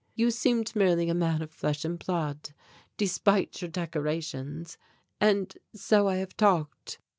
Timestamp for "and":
1.85-1.99, 5.19-5.55